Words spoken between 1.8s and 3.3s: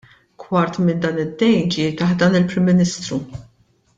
taħt dan il-Prim Ministru.